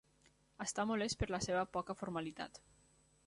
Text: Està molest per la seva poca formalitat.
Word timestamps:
Està 0.63 0.85
molest 0.91 1.19
per 1.19 1.29
la 1.35 1.41
seva 1.47 1.65
poca 1.77 1.99
formalitat. 2.01 2.61